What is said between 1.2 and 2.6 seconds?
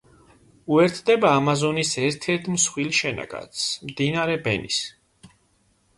ამაზონის ერთ-ერთ